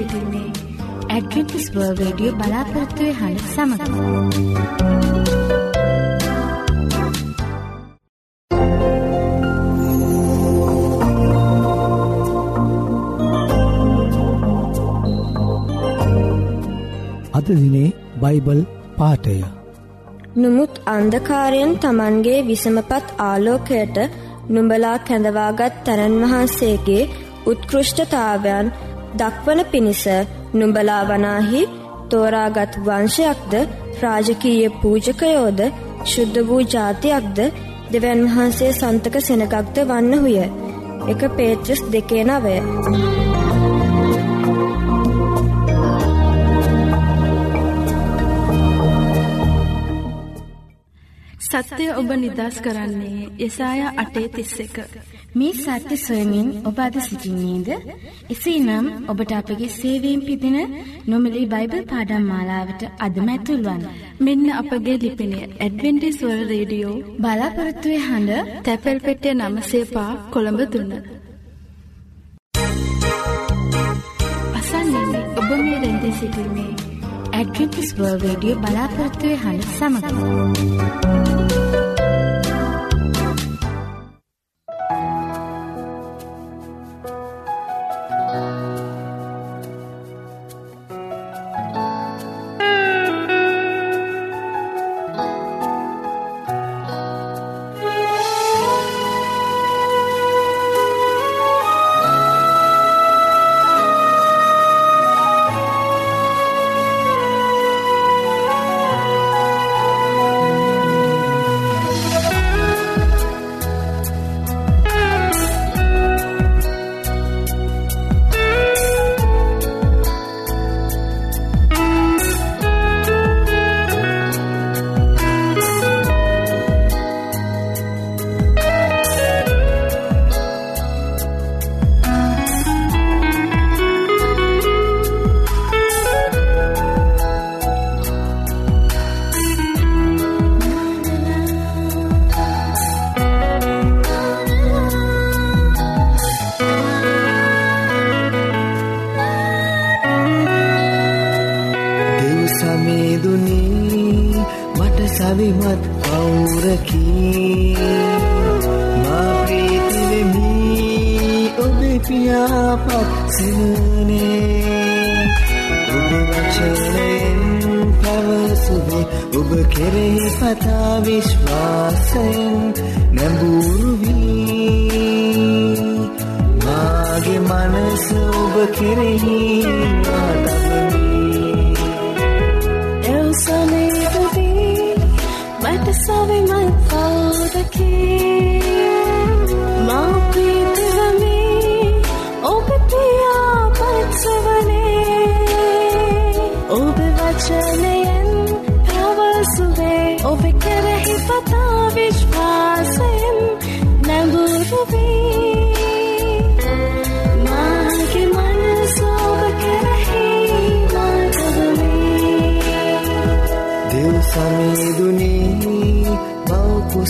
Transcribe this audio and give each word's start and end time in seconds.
සිටින්නේ 0.00 0.48
Adventist 1.10 1.66
world 1.72 1.96
radio 1.96 2.36
බලාපොරත්තුවේ 2.36 3.14
හඬ 3.14 3.40
සමඟ. 3.46 3.82
අද 17.34 17.48
දිනේ 17.52 17.88
බයිබල් 18.22 18.60
පාටය 18.98 19.38
නමුත් 20.36 20.74
අන්දකාරයෙන් 20.88 21.72
තමන්ගේ 21.78 22.38
විසමපත් 22.46 23.16
ආලෝකයට 23.22 23.98
නුඹලා 24.48 24.98
කැඳවාගත් 25.00 25.82
තැනන් 25.84 26.22
වහන්සේගේ 26.22 27.02
උත්කෘෂ්ඨතාවයන් 27.46 28.66
දක්වන 29.14 29.60
පිණිස 29.66 30.04
නුඹලා 30.52 31.02
වනාහි 31.08 31.62
තෝරාගත් 32.10 32.74
වංශයක්ද 32.84 33.54
රාජකීය 34.02 34.70
පූජකයෝද 34.80 35.60
ශුද්ධ 36.04 36.40
වූ 36.48 36.60
ජාතියක්ද 36.66 37.38
දෙවන් 37.92 38.22
වහන්සේ 38.26 38.72
සන්තක 38.72 39.16
සෙනගක්ද 39.20 39.76
වන්නහුය. 39.84 40.36
එක 41.08 41.22
පේත්‍රස් 41.36 41.80
දෙකේ 41.92 42.24
නවය. 42.24 42.56
සත්‍යය 51.42 51.90
ඔබ 51.92 52.10
නිදස් 52.16 52.56
කරන්නේ 52.60 53.30
යසාය 53.40 53.80
අටේ 53.94 54.28
තිස්ස 54.30 54.60
එක. 54.60 54.76
මේ 55.32 55.52
සත්‍ය 55.54 55.96
සොයමින් 55.96 56.48
ඔබ 56.64 56.78
අද 56.78 56.96
සිසිින්නේද. 57.00 57.68
එසේ 58.28 58.58
නම් 58.58 58.86
ඔබට 59.10 59.32
අපගේ 59.32 59.70
සේවීම් 59.70 60.20
පිදින 60.26 60.58
නොමලි 61.06 61.42
බයිබල් 61.46 61.84
පාඩම් 61.84 62.24
මාලාවට 62.24 62.82
අදමැතුල්වන්. 62.98 63.82
මෙන්න 64.20 64.46
අපගේ 64.52 64.96
ලිපිනය 65.02 65.38
ඇඩවෙන්ටිස්වල් 65.40 66.42
රේඩියෝ 66.52 66.96
බලාපොරත්තුවේ 67.22 68.02
හඬ 68.08 68.60
තැපැල් 68.64 69.00
පෙටිය 69.00 69.34
නමසේපා 69.34 70.10
කොළඹ 70.32 70.60
දුන්න. 70.72 70.92
අසන්නන්නේ 74.58 75.24
ඔබ 75.38 75.50
මේ 75.56 75.78
රැඳී 75.82 76.14
සිටින්නේ. 76.20 76.70
ඇඩ්වෙන්ටිස් 77.32 77.90
වර්ල් 77.96 78.20
රේඩියෝ 78.24 78.62
බලාපොරත්තුවේ 78.62 79.42
හඬ 79.42 79.68
සමඟ. 79.72 81.69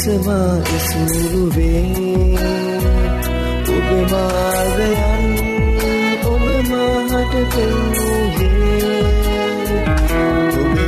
කුසවා 0.00 0.56
ඉසුරුවේ 0.76 1.84
ඔබ 3.70 3.88
මාර්ගයන් 4.12 5.26
ඔබ 6.24 6.44
මාහට 6.70 7.34
පෙන්වූයේ 7.52 9.00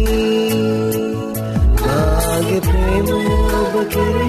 මාගේ 1.77 2.61
ප්‍රේමය 2.61 3.19
ඔබ 3.59 3.75
කෙරෙහි 3.89 4.24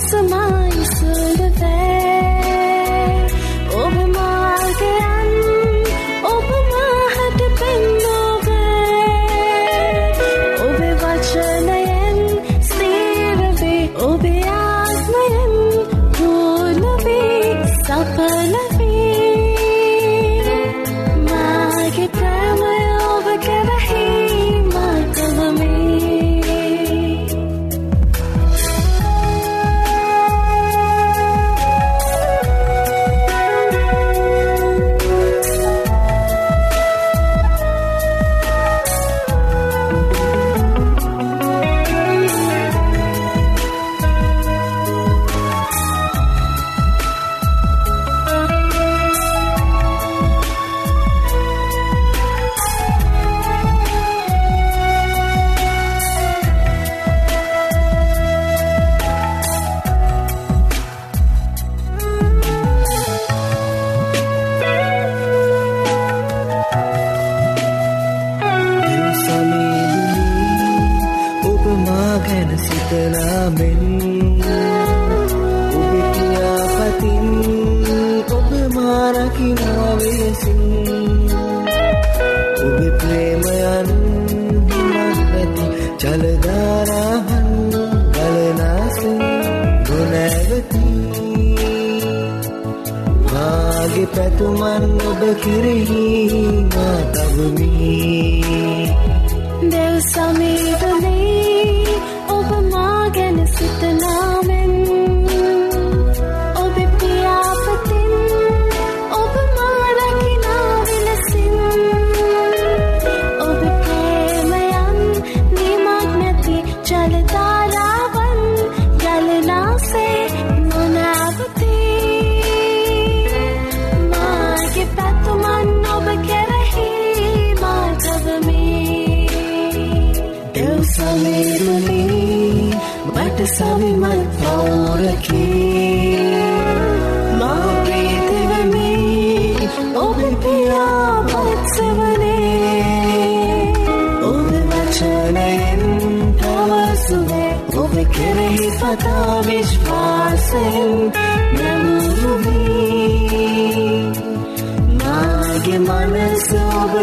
आसमां 0.00 0.59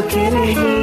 kiri. 0.02 0.77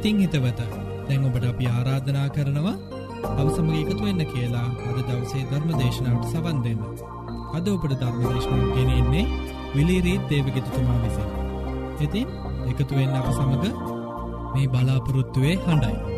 ඉතිං 0.00 0.16
හිතවත 0.16 0.60
දැන් 1.08 1.24
ඔබට 1.28 1.44
අපි 1.44 1.64
ආරාධනා 1.68 2.28
කරනවා 2.32 2.76
අවසමග 3.36 3.72
එකතු 3.74 4.04
වෙන්න 4.04 4.22
කියලා 4.30 4.68
අද 4.88 5.00
දවසේ 5.08 5.42
ධර්ම 5.50 5.72
දේශනාවට 5.76 6.30
සවන් 6.32 6.62
දෙන්න. 6.64 6.80
අද 7.56 7.68
ඔබට 7.68 7.92
ධර්ම 7.92 8.22
දේශනාව 8.24 8.70
ගෙනෙන්නේ 8.76 9.26
විලිරීත් 9.74 10.24
දේවගිතුතුමා 10.30 10.98
විසින්. 11.02 11.28
ඉතින් 12.00 12.28
එකතු 12.70 12.92
වෙන්න 12.94 13.18
අප 13.18 13.28
සමඟ 13.30 13.66
මේ 14.54 14.70
බලාපොරොත්තුවේ 14.72 15.58
හඬයි. 15.66 16.09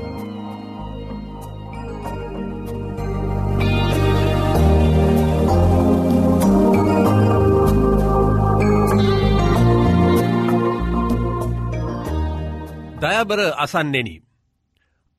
දයබර 13.32 13.54
අසන්නෙන. 13.56 14.08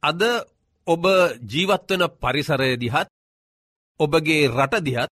අද 0.03 0.22
ඔබ 0.88 1.03
ජීවත්වන 1.43 2.03
පරිසරය 2.15 2.77
දිහත් 2.77 3.10
ඔබගේ 4.00 4.50
රට 4.50 4.75
දිහත් 4.82 5.12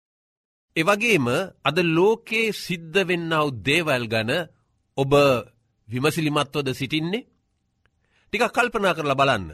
එවගේම 0.77 1.27
අද 1.63 1.77
ලෝකයේ 1.89 2.55
සිද්ධ 2.55 2.99
වෙන්නව 3.01 3.47
දේවල් 3.61 4.05
ගැන 4.07 4.31
ඔබ 4.99 5.13
විමසිලිමත්වද 5.89 6.69
සිටින්නේ 6.71 7.27
ටික 8.27 8.45
කල්පනා 8.49 8.95
කරලා 8.95 9.17
බලන්න. 9.17 9.49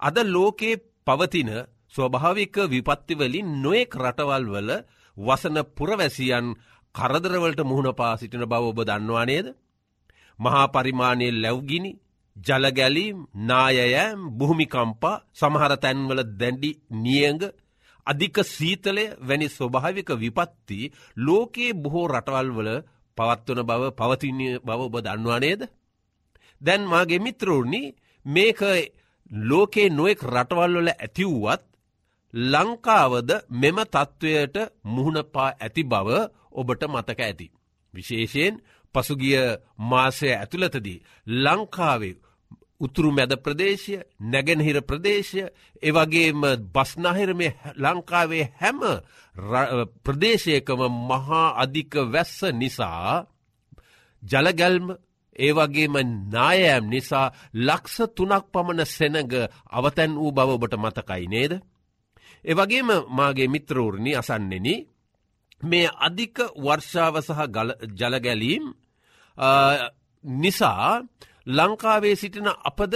අද 0.00 0.16
ලෝකයේ 0.26 0.82
පවතින 1.06 1.50
ස්වභාවික 1.88 2.56
විපත්තිවලින් 2.66 3.48
නොයෙක් 3.62 3.92
රටවල් 3.96 4.44
වල 4.46 4.70
වසන 5.16 5.56
පුරවැසියන් 5.76 6.46
කරදරවලට 6.94 7.60
මුහුණ 7.62 7.90
පා 7.92 8.14
සිටින 8.16 8.44
බව 8.44 8.62
ඔබ 8.64 8.78
දන්නවා 8.80 9.26
නේද. 9.26 9.46
මහා 10.38 10.66
පරිමාණය 10.68 11.26
ලැව්ගිනි 11.34 11.90
ජලගැලීම් 12.36 13.18
නායයෑම් 13.42 14.20
බුහමිකම්පා 14.32 15.22
සමහර 15.32 15.72
තැන්වල 15.76 16.20
දැඩි 16.32 16.70
නියග 16.96 17.42
අධික 18.06 18.36
සීතලය 18.46 19.04
වැනි 19.20 19.46
ස්වභාවික 19.48 20.10
විපත්ති 20.14 20.78
ලෝකයේ 21.18 21.72
බොහෝ 21.74 22.06
රටවල් 22.08 22.48
වල 22.50 22.70
පවත්වන 23.18 23.60
බව 23.62 23.82
පවතින 23.92 24.40
බව 24.60 24.80
ඔබ 24.80 24.96
දන්නවා 24.98 25.40
නේද. 25.40 25.62
දැන් 26.60 26.82
මාගේ 26.84 27.18
මිත්‍රෝණි 27.18 27.82
මේක 28.26 28.60
ලෝකයේ 29.42 29.90
නොෙක් 29.90 30.20
රටවල්වල 30.24 30.88
ඇතිව්වත් 30.92 31.62
ලංකාවද 32.34 33.30
මෙම 33.52 33.78
තත්ත්වයට 33.86 34.56
මුහුණපා 34.86 35.50
ඇති 35.56 35.82
බව 35.84 36.08
ඔබට 36.52 36.82
මතක 36.84 37.20
ඇති. 37.20 37.46
විශේෂයෙන් 37.94 38.54
පසුගිය 38.94 39.38
මාසය 39.80 40.28
ඇතුළතදී 40.32 41.02
ලංකාවේ 41.36 42.14
උතුරු 42.84 43.10
මැද 43.10 43.32
ප්‍රදේශය 43.38 43.94
නැගෙනහිර 44.22 44.78
ප්‍රදේශය 44.82 45.42
එවගේම 45.82 46.42
බස්නාහිරම 46.68 47.40
ලංකාවේ 47.76 48.44
හැම 48.54 48.80
ප්‍රදේශයකම 50.04 50.80
මහා 51.02 51.46
අධික 51.56 51.92
වැස්ස 52.06 52.38
නිසා 52.52 53.26
ජලගැල්ම 54.22 54.86
ඒවගේම 55.36 55.94
නායෑම් 56.28 56.84
නිසා 56.86 57.26
ලක්ෂ 57.58 57.96
තුනක් 58.16 58.44
පමණ 58.52 58.82
සෙනග 58.88 59.32
අවතැන් 59.70 60.12
වූ 60.14 60.32
බව 60.32 60.48
ඔබට 60.50 60.74
මතකයි 60.76 61.26
නේද. 61.26 61.52
එවගේම 62.44 62.88
මාගේ 63.08 63.48
මිත්‍රෝරණි 63.48 64.12
අසන්නෙන 64.14 64.68
මේ 65.62 65.88
අධික 65.98 66.36
වර්ෂාව 66.56 67.14
සහ 67.18 67.40
ජලගැලීම් 67.92 68.64
නිසා 70.24 71.02
ලංකාවේ 71.46 72.16
සිටින 72.16 72.48
අපද 72.64 72.94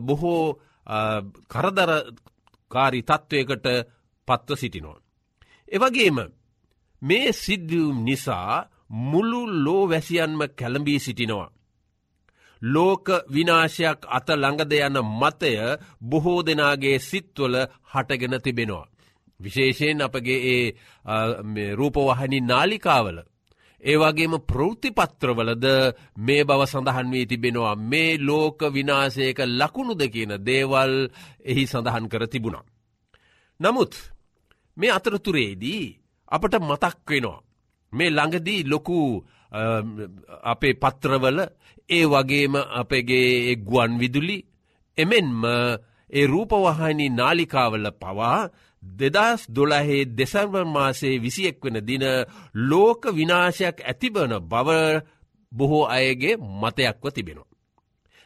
බොහෝ 0.00 0.42
කරදරකාරි 1.50 3.00
තත්ත්වයකට 3.02 3.66
පත්ව 4.28 4.56
සිටිනෝ. 4.56 4.96
එවගේම 5.68 6.18
මේ 7.02 7.32
සිද්ධියම් 7.34 7.96
නිසා 8.04 8.66
මුළු 8.90 9.40
ලෝ 9.64 9.84
වැසියන්ම 9.88 10.40
කැළඹී 10.58 10.98
සිටිනවා. 10.98 11.50
ලෝක 12.62 13.06
විනාශයක් 13.30 14.00
අත 14.08 14.28
ළඟද 14.32 14.72
යන 14.78 14.96
මතය 15.12 15.52
බොහෝ 16.02 16.40
දෙනාගේ 16.42 16.98
සිත්වල 17.00 17.54
හටගෙන 17.92 18.34
තිබෙනවා. 18.42 18.86
විශේෂයෙන් 19.40 20.02
අපගේ 20.02 20.40
ඒ 20.46 21.74
රූපවහනි 21.74 22.40
නාලිකාවල. 22.40 23.18
ඒවගේම 23.82 24.34
ප්‍රෘතිපත්‍රවලද 24.42 25.66
මේ 26.18 26.44
බව 26.44 26.60
සඳහන් 26.64 27.10
වී 27.10 27.26
තිබෙනවා 27.26 27.74
මේ 27.82 28.18
ලෝක 28.18 28.60
විනාසයක 28.68 29.38
ලකුණුද 29.52 30.02
කියන 30.08 30.32
දේවල් 30.40 30.94
එහි 31.42 31.64
සඳහන් 31.64 32.08
කර 32.08 32.24
තිබුණා. 32.26 32.64
නමුත් 33.60 33.92
මේ 34.76 34.90
අතරතුරේදී 34.90 35.84
අපට 36.28 36.54
මතක් 36.60 37.08
වෙනවා. 37.08 37.40
මේ 37.92 38.10
ළඟදී 38.10 38.62
ලොකු 38.64 38.98
අපේ 40.44 40.74
පත්‍රවල 40.74 41.38
ඒ 41.88 42.04
වගේම 42.04 42.54
අපගේ 42.56 43.56
ගුවන් 43.58 43.92
විදුලි 43.98 44.38
එමෙන්ම 44.98 45.44
ඒ 46.10 46.26
රූපවහනි 46.26 47.06
නාලිකාවල 47.10 47.86
පවා 47.92 48.40
දෙදස් 48.94 49.40
දොළහේ 49.48 50.08
දෙසර්වර් 50.12 50.64
මාසේ 50.66 51.18
විසියෙක් 51.18 51.56
වෙන 51.64 51.78
දින 51.82 52.04
ලෝක 52.62 53.02
විනාශයක් 53.10 53.76
ඇතිබන 53.82 54.32
බව 54.42 54.68
බොහෝ 55.52 55.84
අයගේ 55.88 56.36
මතයක්ව 56.54 57.04
තිබෙනවා. 57.10 57.52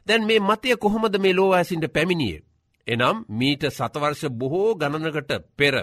දැන් 0.07 0.23
මේ 0.25 0.41
මතය 0.41 0.69
කොහොමද 0.77 1.15
මේ 1.19 1.33
ලෝවාසින්ට 1.33 1.87
පැමිණිය. 1.89 2.39
එනම් 2.87 3.17
මීට 3.31 3.63
සතවර්ෂ 3.69 4.23
බොහෝ 4.31 4.75
ගණනකට 4.75 5.33
පෙර. 5.57 5.75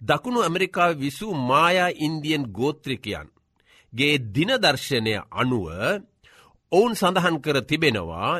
දකුණු 0.00 0.40
ඇමරිකාව 0.42 0.92
විසූ 0.96 1.34
මායා 1.42 1.96
ඉන්දියන් 1.98 2.44
ගෝත්‍රිකයන් 2.52 3.28
ගේ 3.92 4.14
දිනදර්ශනය 4.26 5.14
අනුව 5.32 5.66
ඔවුන් 6.72 6.94
සඳහන් 6.94 7.36
කර 7.38 7.58
තිබෙනවා 7.62 8.34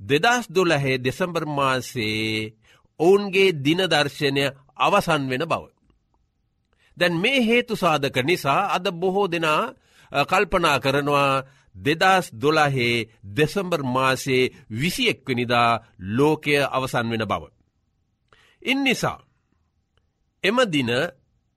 දෙදස් 0.00 0.44
දොලහේ 0.48 0.96
දෙසම්බර් 0.98 1.44
මාසේ 1.48 2.52
ඔවුන්ගේ 3.00 3.56
දිනදර්ශනය 3.58 4.44
අවසන් 4.78 5.22
වෙන 5.30 5.44
බව. 5.44 5.64
දැන් 6.96 7.14
මේ 7.14 7.40
හේතු 7.40 7.74
සාධක 7.76 8.16
නිසා 8.22 8.60
අද 8.68 8.86
බොහෝ 8.92 9.28
දෙනා 9.28 9.62
කල්පනා 10.12 10.76
කරනවා 10.78 11.32
දෙදස් 11.76 12.26
දොලහේ 12.34 13.08
දෙසම්බර් 13.28 13.82
මාසේ 13.86 14.50
විසියෙක්වනිදා 14.72 15.70
ලෝකය 16.08 16.54
අවසන් 16.68 17.06
වෙන 17.10 17.24
බව. 17.24 17.42
ඉන් 18.62 18.78
නිසා 18.84 19.18
එම 20.44 20.58
දින 20.66 20.90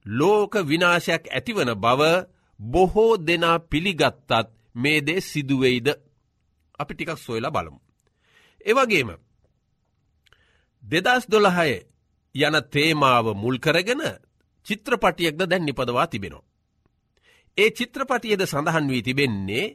ලෝක 0.06 0.54
විනාශයක් 0.62 1.24
ඇතිවන 1.30 1.72
බව 1.76 2.02
බොහෝ 2.60 3.14
දෙනා 3.18 3.58
පිළිගත්තත් 3.62 4.32
මේ 4.76 5.00
දේ 5.02 5.22
සිදුවෙයිද 5.22 5.88
අපි 6.80 6.94
ටිකක් 6.94 7.12
සොයලා 7.18 7.52
බලමු. 7.52 7.80
එවගේම 8.66 9.10
දෙදස් 10.84 11.26
දොළහය 11.28 11.74
යන 12.36 12.56
තේමාව 12.72 13.26
මුල් 13.36 13.58
කරගෙන 13.60 14.04
චිත්‍රපටියක්ද 14.68 15.42
දැන් 15.42 15.66
නිපදවා 15.66 16.08
තිබෙනවා. 16.08 16.46
ඒ 17.58 17.70
චිත්‍රපටියද 17.72 18.42
සඳහන් 18.44 18.90
වී 18.90 19.04
තිබෙන්නේ 19.04 19.66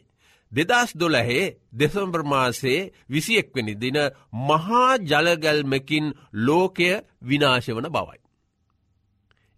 දෙදස් 0.52 0.90
දොළහේ 0.94 1.56
දෙසම්බ්‍රමාසේ 1.72 2.90
විසියෙක්වනි 3.08 3.74
දින 3.76 3.98
මහා 4.42 4.98
ජලගැල්මකින් 5.00 6.06
ලෝකය 6.36 6.90
විනාශවන 7.22 7.88
බවයි. 7.88 8.18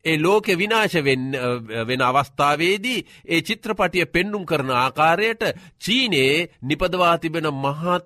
ඒ 0.04 0.18
ලෝක 0.18 0.46
විනාශ 0.52 0.96
වෙන 1.86 2.02
අවස්ථාවේදී 2.02 3.06
ඒ 3.26 3.40
චිත්‍රපටිය 3.40 4.06
පෙන්නුම් 4.06 4.44
කරන 4.44 4.70
ආකාරයට 4.74 5.42
චීනයේ 5.78 6.48
නිපදවා 6.62 7.14
තිබෙන 7.18 7.48
මහත් 7.54 8.04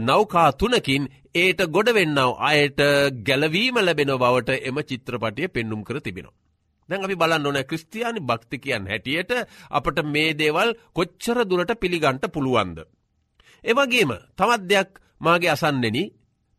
නෞකා 0.00 0.50
තුනකින් 0.52 1.04
ඒට 1.34 1.60
ගොඩවෙන්නව 1.68 2.36
අයට 2.40 2.80
ගැලවීම 3.22 3.76
ලැබෙන 3.78 4.12
බවට 4.14 4.58
එම 4.62 4.76
චිත්‍රපටිය 4.82 5.48
පෙන්නුම් 5.48 5.80
කර 5.82 5.98
තිබෙනවා. 6.00 6.36
දැන් 6.88 7.04
අපි 7.04 7.16
බලන්න 7.16 7.46
ඕන 7.46 7.58
ක්‍රස්තියානි 7.64 8.20
භක්තිකයන් 8.22 8.84
හැටියට 8.86 9.32
අපට 9.70 9.98
මේ 10.06 10.34
දේවල් 10.34 10.70
කොච්චර 10.92 11.38
දුරට 11.44 11.72
පිළිගන්ට 11.76 12.24
පුළුවන්ද. 12.28 12.78
එවගේම 13.64 14.12
තවත් 14.32 14.62
දෙයක් 14.64 14.90
මාගේ 15.20 15.50
අසන්නෙන 15.50 15.98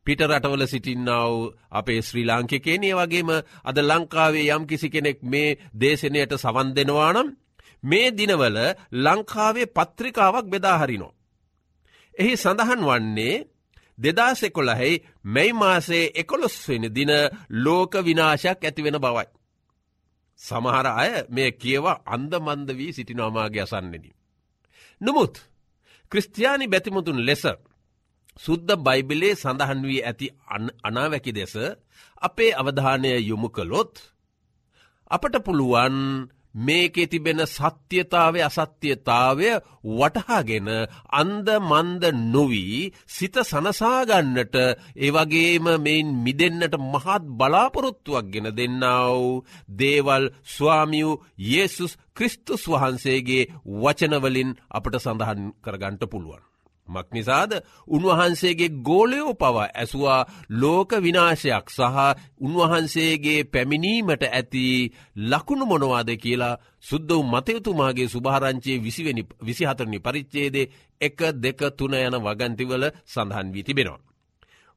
පිට 0.05 0.21
රටවල 0.21 0.63
සිටින්නාව 0.65 1.33
අපේ 1.71 2.01
ශ්‍රී 2.01 2.25
ලාංකිකේනය 2.25 2.89
වගේම 2.93 3.29
අද 3.63 3.77
ලංකාවේ 3.81 4.51
යම් 4.51 4.63
කිසි 4.65 4.87
කෙනෙක් 4.89 5.19
මේ 5.23 5.57
දේශනයට 5.73 6.33
සවන් 6.35 6.69
දෙෙනවා 6.75 7.11
නම් 7.13 7.29
මේ 7.83 8.11
දිනවල 8.11 8.57
ලංකාවේ 8.97 9.71
පත්‍රිකාවක් 9.71 10.45
බෙදාහරිනෝ. 10.47 11.13
එහි 12.15 12.33
සඳහන් 12.35 12.81
වන්නේ 12.83 13.35
දෙදාසෙකොළහෙයි 13.97 15.03
මැයි 15.25 15.53
මාසේ 15.53 16.05
එකොළොස්වෙන 16.15 16.85
දින 16.95 17.11
ලෝක 17.57 17.93
විනාශයක් 18.03 18.59
ඇතිවෙන 18.61 18.97
බවයි. 18.97 19.27
සමහර 20.39 20.87
අය 20.93 21.11
මේ 21.29 21.49
කියවා 21.53 22.01
අන්දමන්ද 22.05 22.69
වී 22.71 22.93
සිටිනවාමාගේ 22.93 23.63
අසන්නෙන. 23.63 24.05
නොමුත් 25.01 25.35
ක්‍රස්තියානි 26.11 26.67
බැතිමුතුන් 26.67 27.19
ලෙස 27.25 27.43
සුද්ද 28.39 28.69
බයිබිලේ 28.77 29.35
සඳහන් 29.35 29.81
වී 29.83 30.01
ඇති 30.03 30.27
අනාවැකි 30.83 31.31
දෙස 31.31 31.53
අපේ 32.21 32.51
අවධානය 32.53 33.11
යොමු 33.21 33.49
කළොත් 33.49 33.93
අපට 35.11 35.35
පුළුවන් 35.45 35.95
මේකෙ 36.55 37.03
තිබෙන 37.07 37.41
සත්‍යතාවය 37.47 38.39
අසත්‍යතාවය 38.41 39.49
වටහාගෙන 39.91 40.69
අන්ද 41.11 41.47
මන්ද 41.61 42.03
නොවී 42.25 42.91
සිත 43.07 43.35
සනසාගන්නට 43.41 44.55
ඒවගේම 44.97 45.65
මෙයින් 45.77 46.09
මිදන්නට 46.21 46.75
මහත් 46.83 47.23
බලාපොරොත්තුවක් 47.37 48.25
ගෙන 48.27 48.47
දෙන්නාව 48.53 49.21
දේවල් 49.73 50.25
ස්වාමියූ 50.47 51.21
යේසුස් 51.45 51.93
ක්‍රිස්තුස් 52.15 52.63
වහන්සේගේ 52.65 53.49
වචනවලින් 53.75 54.51
අපට 54.71 54.95
සඳහන් 54.97 55.41
කරගන්ට 55.61 56.03
පුළුවන්. 56.07 56.54
මක්නිසාද 56.87 57.51
උන්වහන්සේගේ 57.87 58.69
ගෝලයෝ 58.81 59.33
පවා 59.35 59.67
ඇසවා 59.73 60.19
ලෝක 60.51 60.91
විනාශයක් 60.99 61.67
සහ 61.69 61.97
උන්වහන්සේගේ 62.39 63.39
පැමිණීමට 63.45 64.23
ඇති 64.29 64.65
ලකුණු 65.23 65.65
මොනවාද 65.65 66.09
කියලා 66.17 66.59
සුද්දව 66.81 67.21
මතයුතුමාගේ 67.25 68.07
සුභාරංචයේ 68.07 68.79
විසිහතරනි 69.41 69.99
පරිච්චේදේ 69.99 70.71
එක 71.01 71.19
දෙක 71.35 71.59
තුන 71.77 71.93
යන 71.97 72.15
වගන්තිවල 72.19 72.83
සඳහන් 73.05 73.53
වී 73.53 73.63
තිබෙනවා. 73.63 73.99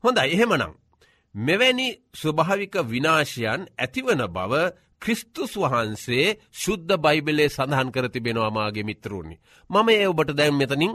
හොඳයි 0.04 0.28
එහෙමනම්. 0.28 0.72
මෙවැනි 1.34 1.88
ස්වභාවික 2.14 2.74
විනාශයන් 2.84 3.62
ඇතිවන 3.76 4.22
බව 4.28 4.52
ක්‍රිස්තුස් 5.02 5.52
වහන්සේ 5.56 6.26
ශුද්ධ 6.54 6.94
බයිබලේ 6.96 7.48
සඳහන් 7.48 7.90
කර 7.90 8.06
තිබෙනවා 8.08 8.50
මාගේ 8.50 8.84
මිත්‍රූණි. 8.84 9.36
මම 9.70 9.88
ඒ 9.90 10.06
ඔබට 10.06 10.30
දැම් 10.32 10.56
මෙතනින් 10.56 10.94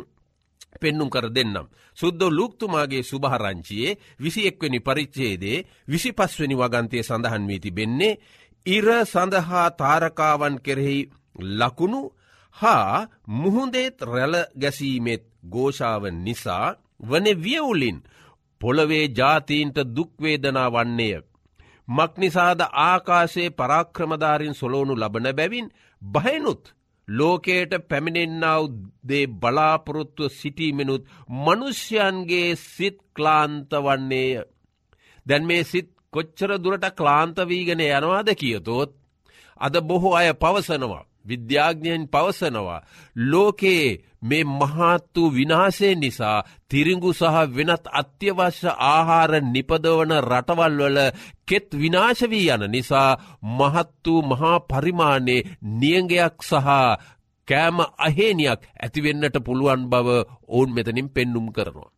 පෙන්නුම් 0.79 1.09
කර 1.09 1.27
දෙන්නම්. 1.29 1.67
සුද්දෝ 1.97 2.31
ලුක්තුමාගේ 2.31 3.03
සුභහරංචියයේ 3.03 3.97
විසි 4.19 4.47
එක්වනි 4.47 4.79
පරිච්චේදේ 4.79 5.63
විසි 5.87 6.11
පස්වනි 6.11 6.55
වගන්තය 6.55 6.97
සඳහන් 6.99 7.47
වී 7.47 7.59
තිබෙන්නේ 7.59 8.19
ඉර 8.65 8.87
සඳහා 9.05 9.67
තාරකාවන් 9.73 10.55
කෙරෙහි 10.59 10.99
ලකුණු 11.51 12.01
හා 12.57 13.07
මුහුදේත් 13.33 14.01
රැල 14.03 14.35
ගැසීමෙත් 14.55 15.23
ගෝෂාව 15.45 16.03
නිසා 16.15 16.75
වන 17.01 17.27
වියවුලින් 17.37 17.97
පොළවේ 18.61 19.05
ජාතීන්ට 19.09 19.77
දුක්වේදනා 19.95 20.69
වන්නේය. 20.69 21.21
මක්නිසාද 21.87 22.61
ආකාසේ 22.81 23.49
පරාක්‍රමධාරින් 23.51 24.53
සොලෝනු 24.53 24.93
ලබන 24.95 25.27
බැවින් 25.31 25.67
බහනුත් 26.01 26.63
ලෝකයට 27.07 27.73
පැමිණෙන්නාව 27.87 28.63
දේ 29.03 29.25
බලාපොරොත්තුව 29.35 30.31
සිටීමෙනුත් 30.31 31.07
මනුෂ්‍යයන්ගේ 31.37 32.55
සිත් 32.67 32.97
ක්ලාන්ත 33.13 33.71
වන්නේය. 33.77 34.43
දැන් 35.25 35.43
මේ 35.45 35.63
සිත් 35.63 35.89
කොච්චර 36.13 36.51
දුරට 36.57 36.85
ක්ලාන්තවීගෙන 36.91 37.81
යනවාද 37.81 38.29
කියතොත් 38.35 38.91
අද 39.61 39.75
බොහෝ 39.81 40.15
අය 40.15 40.29
පවසනවා. 40.33 41.05
විද්‍යාඥයෙන් 41.25 42.03
පවසනවා. 42.07 42.81
ලෝකයේ 43.23 43.99
මේ 44.21 44.43
මහත් 44.51 45.15
වූ 45.15 45.29
විනාසේ 45.29 45.95
නිසා 45.95 46.43
තිරිංගු 46.69 47.11
සහ 47.13 47.37
වෙනත් 47.49 47.85
අත්‍යවශ්‍ය 47.93 48.69
ආහාර 48.85 49.31
නිපදවන 49.45 50.13
රටවල් 50.21 50.77
වල 50.79 50.99
කෙත් 51.45 51.67
විනාශවී 51.75 52.47
යන 52.49 52.63
නිසා 52.71 53.09
මහත් 53.51 54.05
වූ 54.05 54.21
මහා 54.23 54.57
පරිමාණයේ 54.61 55.47
නියගයක් 55.73 56.37
සහ 56.41 56.69
කෑම 57.47 57.77
අහේනියක් 57.99 58.61
ඇතිවෙන්නට 58.77 59.37
පුළුවන් 59.39 59.83
බව 59.85 60.07
ඔවුන් 60.47 60.69
මෙතනින් 60.71 61.09
පෙන්නුම් 61.09 61.47
කරනවා. 61.51 61.91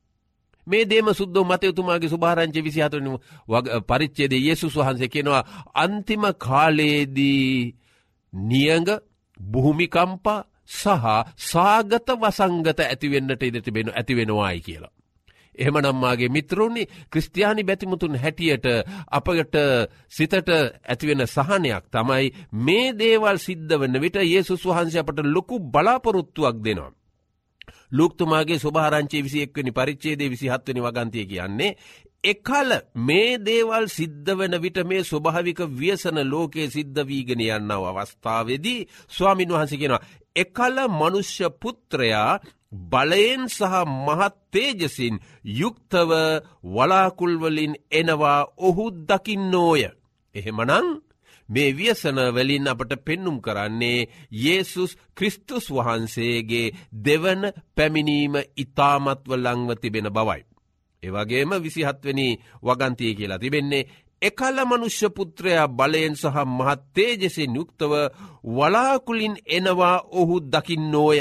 මේ 0.67 0.85
දේම 0.85 1.07
සුද්ද 1.11 1.35
මතයුතුමාගේ 1.41 2.09
සුභාරංචි 2.09 2.61
විසිහතුන 2.61 3.07
පරිච්චේද 3.87 4.33
යේසුස් 4.37 4.75
වහන්සේ 4.75 5.09
කෙනවා 5.09 5.43
අන්තිම 5.75 6.23
කාලයේදී 6.37 7.75
නියඟ 8.33 8.89
බුහුමිකම්පා 9.45 10.41
සහ 10.67 11.05
සාගත 11.45 12.09
වසංගත 12.15 12.79
ඇතිවෙන්නට 12.81 13.43
ඉද 13.43 13.57
තිබෙන 13.61 13.89
ඇතිවෙනවායි 13.91 14.61
කියලා. 14.61 14.93
එහම 15.57 15.77
නම්මාගේ 15.79 16.29
මිත්‍රුණි 16.29 16.83
ක්‍රස්තියානි 17.09 17.63
බැතිමුතුන් 17.63 18.15
හැටියට 18.15 18.65
අපගට 19.09 19.55
සිතට 20.09 20.49
ඇතිවෙන 20.49 21.27
සහනයක් 21.27 21.85
තමයි 21.89 22.25
මේ 22.59 22.93
දේවල් 22.93 23.37
සිද්ධ 23.37 23.73
වන්න 23.75 24.01
විට 24.01 24.17
ඒසුස් 24.17 24.65
වහන්සේ 24.65 25.01
අපට 25.01 25.19
ලොකු 25.27 25.59
බලාපොරොත්තුවක් 25.61 26.57
දෙනවා. 26.59 26.91
ලුක්තුමාගේ 27.91 28.59
ස්වභාරංචේ 28.59 29.23
විසියෙක්වනි 29.23 29.71
පරිච්චේදේ 29.71 30.29
විසිහත්වනි 30.29 30.81
වගන්තිය 30.81 31.25
කියන්නේ 31.25 31.75
එකල 32.25 32.69
මේ 33.01 33.37
දේවල් 33.39 33.85
සිද්ධ 33.89 34.29
වන 34.31 34.55
විට 34.57 34.77
මේ 34.83 35.03
ස්වභාවික 35.03 35.59
ව්‍යසන 35.73 36.17
ලෝකයේ 36.25 36.69
සිද්ධ 36.69 37.01
වීගෙන 37.03 37.41
යන්නව 37.47 37.83
අවස්ථාවේදී 37.91 38.85
ස්වාමින් 39.09 39.51
වහන්සේ 39.51 39.79
කෙනවා. 39.79 40.05
එකල 40.35 40.77
මනුෂ්‍ය 40.91 41.47
පුත්‍රයා 41.55 42.39
බලයෙන් 42.83 43.43
සහ 43.47 43.73
මහත්තේජසින් 43.97 45.15
යුක්තව 45.53 46.11
වලාකුල්වලින් 46.65 47.73
එනවා 47.91 48.39
ඔහු 48.59 48.85
දකින්නෝය. 49.03 49.83
එහෙමනං 50.35 50.87
මේ 51.49 51.69
ව්‍යසන 51.73 52.17
වලින් 52.29 52.67
අපට 52.67 52.91
පෙන්නුම් 53.05 53.37
කරන්නේ 53.41 54.09
යේසුස් 54.35 54.91
ක්‍රිස්තුස් 55.15 55.65
වහන්සේගේ 55.69 56.73
දෙවන 57.05 57.41
පැමිණීම 57.75 58.35
ඉතාමත්ව 58.55 59.31
ලංව 59.35 59.69
තිබෙන 59.75 60.09
බවයි. 60.11 60.41
ඒවගේම 61.05 61.51
විසිහත්වනි 61.59 62.27
වගන්තිය 62.61 63.13
කියලා 63.13 63.39
තිබෙන්නේ 63.39 63.83
එකල 64.21 64.57
මනුෂ්‍ය 64.63 65.07
පුත්‍රයා 65.09 65.67
බලයෙන් 65.69 66.15
සහ 66.15 66.37
මහත්තේජෙසෙන් 66.49 67.55
යුක්තව 67.55 67.93
වලාකුලින් 68.47 69.35
එනවා 69.47 69.97
ඔහු 70.11 70.35
දකින්නෝය. 70.43 71.19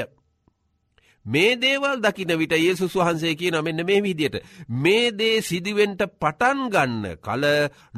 මේ 1.26 1.56
දේවල් 1.56 1.98
දකින 1.98 2.32
විට 2.34 2.52
ඒසුස් 2.54 2.94
වහන්සේ 2.94 3.34
කියන 3.34 3.56
මෙන්න 3.58 3.80
මේ 3.82 4.00
විදියට. 4.00 4.36
මේ 4.74 5.10
දේ 5.10 5.40
සිදුවෙන්ට 5.40 6.02
පටන් 6.12 6.60
ගන්න 6.68 7.04
කල 7.18 7.44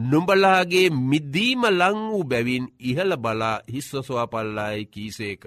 නුඹලාගේ 0.03 0.89
මිදීම 1.03 1.63
ලං 1.71 1.99
වූ 2.09 2.25
බැවින් 2.25 2.67
ඉහළ 2.81 3.17
බලා 3.19 3.61
හිස්වසවාපල්ලායි 3.69 4.87
කීසේක. 4.87 5.43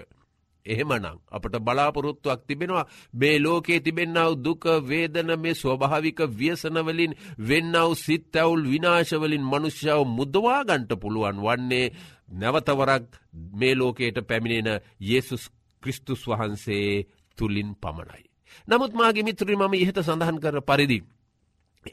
එහෙමනං 0.70 1.08
අපට 1.30 1.56
බලාපොරොත්තුවක් 1.60 2.42
තිබෙනවා 2.44 2.86
මේ 3.14 3.38
ලෝකයේ 3.40 3.80
තිබෙන්න්නව 3.80 4.34
දුක 4.40 4.64
වේදන 4.84 5.32
මේ 5.38 5.56
ස්වභාවික 5.56 6.20
ව්‍යසනවලින් 6.32 7.14
වෙන්නව 7.42 7.92
සිත් 7.96 8.36
ඇවුල් 8.36 8.64
විනාශවලින් 8.66 9.44
මනුෂ්‍යාව 9.44 10.02
මුදවාගන්ට 10.10 10.92
පුළුවන් 10.96 11.38
වන්නේ 11.40 11.94
නැවතවරක් 12.32 13.06
මේ 13.54 13.76
ලෝකයට 13.76 14.18
පැමිණෙන 14.24 14.82
යේසුස් 15.02 15.44
ක්‍රිස්තුස් 15.84 16.22
වහන්සේ 16.26 17.06
තුළින් 17.38 17.72
පමණයි. 17.76 18.24
නමුත් 18.68 18.94
මාගේ 18.94 19.24
මිත්‍රී 19.24 19.58
මම 19.58 19.74
ඉහත 19.76 19.98
සඳහන් 20.00 20.38
කර 20.40 20.62
පරිදි. 20.62 21.00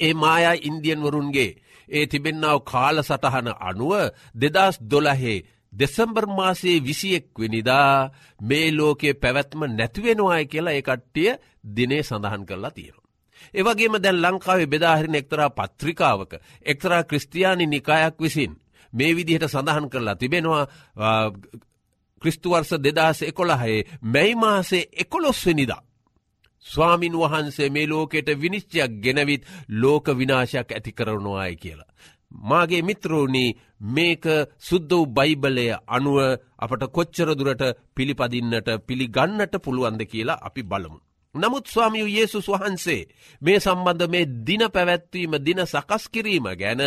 ඒ 0.01 0.15
මායා 0.15 0.61
ඉන්දියන් 0.61 1.01
වරුන්ගේ 1.01 1.51
ඒ 1.89 2.07
තිබෙන්නාව 2.07 2.59
කාල 2.63 2.97
සටහන 3.01 3.49
අනුව 3.61 3.93
දෙදස් 4.35 4.77
දොලහේ 4.83 5.39
දෙසම්බර් 5.77 6.27
මාසයේ 6.29 6.81
විසියෙක් 6.81 7.27
වෙනිදා 7.39 8.11
මේ 8.41 8.69
ලෝකයේ 8.73 9.15
පැවැත්ම 9.15 9.61
නැතිවෙනවායි 9.71 10.47
කියලා 10.47 10.79
එකට්ටිය 10.81 11.31
දිනේ 11.77 12.03
සඳහන් 12.03 12.47
කරලා 12.47 12.71
තියෙනවා. 12.71 13.07
ඒවගේම 13.55 13.95
දැන් 13.99 14.23
ලංකාවේ 14.23 14.67
බෙදාහරින 14.67 15.15
එක්තරා 15.15 15.51
පත්‍රිකාවක 15.51 16.33
එක්තරා 16.65 17.03
ක්‍රස්තියානි 17.05 17.67
නිකායක් 17.67 18.17
විසින් 18.21 18.53
මේ 18.93 19.17
විදිහට 19.17 19.49
සඳහන් 19.49 19.91
කරලා 19.91 20.17
තිබෙනවා 20.17 20.65
ක්‍රිස්තුවර්ස 22.23 22.71
දෙදස් 22.79 23.19
එකොළහයේ 23.23 23.87
මැයි 24.05 24.35
මාසේ 24.37 24.89
එකොළොස්වනිදා. 24.95 25.83
ස්වාමින් 26.67 27.15
වහන්සේ 27.15 27.71
මේ 27.71 27.87
ලෝකෙට 27.87 28.29
විනිශ්චයක් 28.41 28.93
ගෙනවිත් 29.03 29.43
ලෝක 29.71 30.07
විනාශයක් 30.19 30.73
ඇති 30.73 30.93
කරනවායි 30.93 31.57
කියලා. 31.57 31.91
මාගේ 32.43 32.83
මිත්‍රෝණී 32.83 33.57
මේක 33.89 34.25
සුද්ද 34.59 34.91
වූ 34.91 35.07
බයිබලය 35.09 35.67
අනුව 35.89 36.19
අපට 36.59 36.83
කොච්චරදුරට 36.89 37.63
පිළිපදින්නට 37.95 38.69
පිළිගන්නට 38.87 39.55
පුළුවන්ද 39.59 40.03
කියලා 40.05 40.43
අපි 40.43 40.63
බලමු. 40.65 40.99
නමුත් 41.35 41.67
ස්වාමියු 41.67 42.09
යේසුස් 42.09 42.49
වහන්සේ 42.49 43.09
මේ 43.43 43.59
සම්බන්ධ 43.59 44.09
මේ 44.09 44.27
දින 44.47 44.63
පැවැත්වීම 44.73 45.35
දින 45.39 45.61
සකස් 45.65 46.05
කිරීම 46.09 46.47
ගැන 46.55 46.83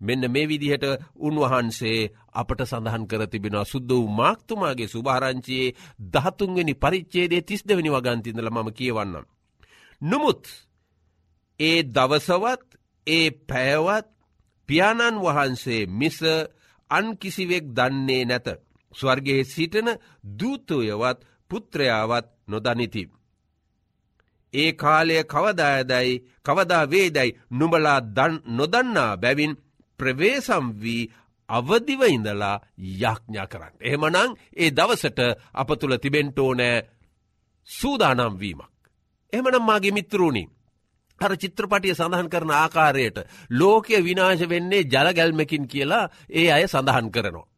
මෙන්න 0.00 0.22
මේ 0.28 0.46
විදිහට 0.46 0.84
උන්වහන්සේ 1.16 2.10
අපට 2.32 2.60
සඳහන් 2.62 3.04
කර 3.06 3.22
තිබෙනවා 3.26 3.64
සුද්ද 3.64 3.90
වූ 3.90 4.08
මාක්තුමාගේ 4.10 4.88
සුභාරංචියයේ 4.88 5.74
දහතුන්වෙනි 6.12 6.74
පරිච්චේදේ 6.74 7.42
තිස් 7.42 7.62
දෙවැනි 7.62 7.90
වගන්තිඳල 7.90 8.50
මම 8.50 8.70
කියවන්නම්. 8.72 9.24
නොමුත් 10.02 10.42
ඒ 11.60 11.78
දවසවත් 11.84 12.66
ඒ 13.06 13.30
පැයවත් 13.30 14.13
පියාණන් 14.68 15.22
වහන්සේ 15.24 15.86
මිස 15.90 16.18
අන් 16.90 17.06
කිසිවෙක් 17.16 17.64
දන්නේ 17.76 18.24
නැත. 18.24 18.48
ස්වර්ගයේ 18.92 19.44
සිටන 19.44 19.88
දූතයවත් 20.38 21.18
පුත්‍රයාවත් 21.50 22.26
නොදනිති. 22.48 23.02
ඒ 24.54 24.72
කාලය 24.72 25.16
කවදායදයි 25.24 26.10
කවදා 26.42 26.84
වේදැයි 26.90 27.36
නුඹලා 27.50 28.00
දන් 28.16 28.34
නොදන්නා 28.48 29.12
බැවින් 29.16 29.52
ප්‍රවේසම් 30.00 30.66
වී 30.82 31.10
අවදිව 31.48 32.00
ඉඳලා 32.06 32.62
යක්ඥා 32.78 33.46
කරන්න. 33.46 33.74
එහෙමනං 33.80 34.36
ඒ 34.56 34.70
දවසට 34.70 35.20
අප 35.52 35.68
තුළ 35.80 35.96
තිබෙන්ටෝ 35.96 36.52
නෑ 36.54 36.76
සූදානම් 37.68 38.34
වීමක්. 38.38 38.72
එහමනම් 39.32 39.64
මාගේ 39.64 39.92
මිත්‍රූණි. 39.92 40.44
අර 41.20 41.32
චිත්‍රපටිය 41.36 41.94
සඳහන් 41.94 42.28
කරන 42.28 42.52
ආකාරයට 42.52 43.18
ලෝකය 43.52 43.98
විනාශ 44.00 44.44
වෙන්නේ 44.46 44.84
ජලගැල්මකින් 44.84 45.66
කියලා 45.66 46.04
ඒ 46.30 46.48
අය 46.50 46.64
සඳහන් 46.66 47.10
කරනවා. 47.10 47.48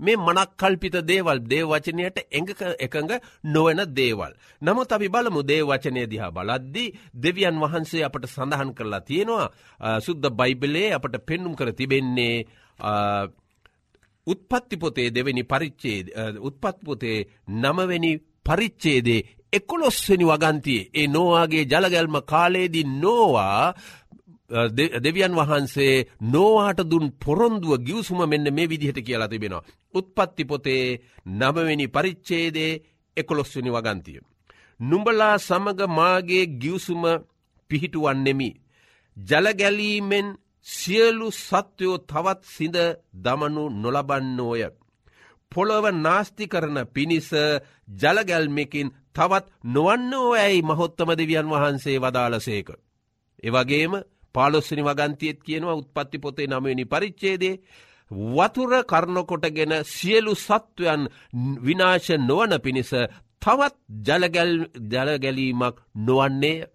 මේ 0.00 0.16
මනක් 0.18 0.50
කල්පිත 0.56 0.96
දේවල් 1.02 1.38
දේවචනයට 1.42 2.18
එඟක 2.28 2.60
එකඟ 2.78 3.12
නොවන 3.46 3.80
දේවල්. 3.90 4.32
නමුත් 4.62 4.90
අපි 4.90 5.08
බලමු 5.08 5.40
දේවචනය 5.44 6.02
දිහා 6.06 6.32
බලද්දී 6.32 6.94
දෙවියන් 7.14 7.56
වහන්සේ 7.56 8.04
අපට 8.04 8.26
සඳහන් 8.26 8.74
කරලා 8.74 9.00
තියෙනවා 9.02 10.00
සුද්ද 10.00 10.24
බයිබලේ 10.32 10.90
අපට 10.92 11.14
පෙන්නුම් 11.20 11.54
කර 11.54 11.70
තිබෙන්නේ 11.72 12.36
උත්පත්තිපොතේ 14.26 15.08
දෙවැනි 15.10 15.44
පරිච්චේ 15.44 15.98
උත්පත්පොතේ 16.40 17.18
නමවැනි 17.54 18.12
පරිච්චේදේ 18.46 19.20
එකොළොස්වනි 19.54 20.24
වගන්තියේ 20.24 20.88
ඒ 20.92 21.06
නෝවාගේ 21.08 21.64
ජලගැල්ම 21.64 22.16
කාලයේදී 22.24 22.86
නෝවා 22.96 23.74
දෙවියන් 24.98 25.34
වහන්සේ 25.34 26.06
නෝවාට 26.24 26.80
දුන් 26.82 27.06
පොරොන්දුව 27.14 27.72
ගියවසුම 27.80 28.20
මෙන්න 28.24 28.46
මේ 28.50 28.68
විදිහට 28.68 28.98
කියලා 29.00 29.28
තිබෙනවා. 29.28 29.66
උත්පත්ති 29.94 30.44
පොතේ 30.44 31.00
නමවෙනි 31.28 31.86
පරිච්චේදේ 31.88 32.80
එකොළොස්වනි 33.16 33.70
වගන්තිය. 33.70 34.18
නුඹලා 34.80 35.38
සමග 35.38 35.80
මාගේ 35.88 36.44
ගියවසුම 36.54 37.02
පිහිටුවන්නෙමි. 37.70 38.50
ජලගැලීමෙන් 39.16 40.28
සියලු 40.66 41.28
සත්වයෝ 41.32 41.98
තවත් 42.00 42.40
සිඳ 42.46 42.76
දමනු 43.14 43.64
නොලබන්නෝය. 43.72 44.62
පොළොව 45.52 45.84
නාස්ති 45.96 46.44
කරන 46.46 46.78
පිණිස 46.86 47.30
ජලගැල්මකින් 47.92 48.88
තවත් 49.14 49.46
නොවන්නෝ 49.66 50.28
ඇයි 50.36 50.62
මහොත්තම 50.62 51.10
දෙවියන් 51.12 51.48
වහන්සේ 51.48 51.98
වදාලසේක. 52.00 52.68
එවගේම 53.42 53.92
පාලොස්සනි 54.34 54.82
වගන්තියත් 54.82 55.38
කියනවා 55.42 55.74
උත්පත්ති 55.74 56.18
පොතේ 56.18 56.46
නමනි 56.46 56.84
පරිච්චේදේ 56.86 57.60
වතුර 58.10 58.72
කරනකොටගෙන 58.84 59.72
සියලු 59.86 60.34
සත්වයන් 60.36 61.02
විනාශ 61.60 62.10
නොවන 62.20 62.52
පිණිස 62.60 62.92
තවත් 63.42 63.76
ජලගැලීමක් 64.88 65.76
නොවන්නේ 65.96 66.66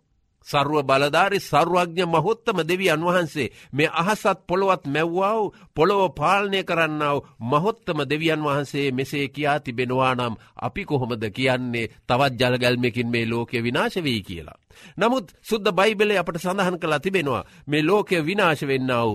සර්ව 0.50 0.84
බලධාරි 0.84 1.40
සර්වඥ 1.42 2.06
මහොත්තම 2.08 2.58
දෙවියන් 2.64 3.02
වහන්සේ 3.02 3.50
මේ 3.72 3.90
අහසත් 3.94 4.40
පොළොවත් 4.48 4.84
මැව්වාව 4.88 5.42
පොළොව 5.76 6.02
පාලනය 6.14 6.62
කරන්නාව 6.64 7.18
මහොත්තම 7.42 8.00
දෙවියන් 8.04 8.42
වහන්සේ 8.42 8.92
මෙසේ 8.92 9.28
කියා 9.30 9.60
තිබෙනවා 9.60 10.14
නම් 10.16 10.34
අපි 10.58 10.86
කොහොමද 10.86 11.24
කියන්නේ 11.30 11.92
තවත් 12.08 12.34
ජලගැල්මකින් 12.42 13.08
මේ 13.08 13.26
ලෝකය 13.26 13.58
විනාශවී 13.60 14.22
කියලා. 14.22 14.60
නමුත් 14.98 15.28
සුද්ද 15.42 15.68
බයිබලේ 15.72 16.20
අපට 16.20 16.38
සඳහන් 16.38 16.78
කලා 16.78 17.00
තිබෙනවා 17.00 17.44
මේ 17.68 17.84
ලෝකය 17.84 18.16
විනාශ 18.22 18.64
වෙන්නාව 18.64 19.10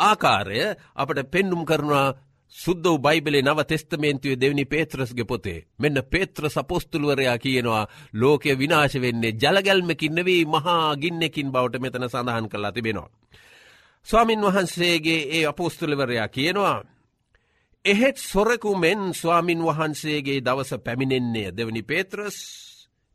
ආකාරය 0.00 0.58
අපට 0.94 1.18
පෙන්නුම් 1.26 1.62
කරනවා 1.64 2.06
සුද්ද 2.52 2.86
බයිබලේ 2.98 3.42
නව 3.42 3.64
තෙස්තමේන්තුවේ 3.64 4.36
දෙවනි 4.36 4.64
පේත්‍රස්ගේ 4.66 5.24
පොතේ. 5.24 5.66
මෙන්න 5.78 6.02
පේත්‍ර 6.04 6.48
සපොස්තුළුවරයා 6.48 7.38
කියනවා 7.38 7.86
ලෝකය 8.14 8.54
විනාශ 8.54 8.96
වෙන්නේ 8.96 9.32
ජලගැල්මකින් 9.34 10.14
නවී 10.14 10.44
මහා 10.46 10.96
ගින්නෙකින් 10.96 11.52
බවට 11.52 11.80
මෙතන 11.80 12.08
සඳහන් 12.08 12.48
කරලා 12.48 12.72
තිබෙනවා. 12.72 13.10
ස්වාමින් 14.06 14.40
වහන්සේගේ 14.42 15.20
ඒ 15.30 15.46
අපෝස්තුලවරයා 15.46 16.28
කියනවා. 16.28 16.84
එහෙත් 17.84 18.16
සොරකු 18.18 18.76
මෙන් 18.76 19.14
ස්වාමින් 19.14 19.60
වහන්සේගේ 19.60 20.40
දවස 20.40 20.70
පැමිණෙන්නේ 20.84 21.48
දෙවනි 21.52 21.82
පේත්‍රස් 21.82 22.38